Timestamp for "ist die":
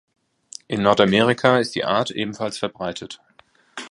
1.59-1.85